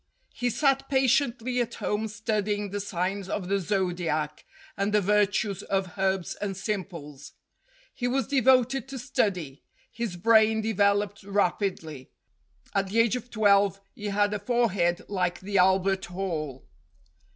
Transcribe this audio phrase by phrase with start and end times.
[0.33, 5.91] He sat patiently at home studying the signs of the zodiac and the virtues of
[5.95, 7.33] herbs and sim ples.
[7.93, 9.61] He was devoted to study.
[9.91, 12.09] His brain developed rapidly.
[12.73, 16.65] At the age of twelve he had a forehead like the Albert Hall.